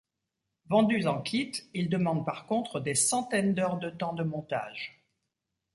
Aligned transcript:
Vendus 0.71 1.05
en 1.05 1.21
kit, 1.21 1.51
ils 1.75 1.87
demandent 1.87 2.25
par 2.25 2.47
contre 2.47 2.79
des 2.79 2.95
centaines 2.95 3.53
d'heures 3.53 3.77
de 3.77 3.91
temps 3.91 4.13
de 4.13 4.23
montage. 4.23 5.05